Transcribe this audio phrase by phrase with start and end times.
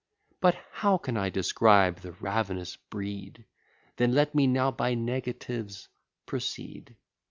[0.39, 3.45] But how can I describe the ravenous breed?
[3.97, 5.89] Then let me now by negatives
[6.25, 6.95] proceed.